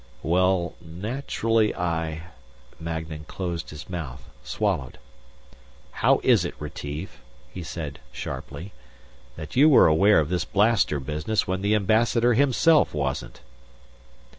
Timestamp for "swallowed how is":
4.43-6.43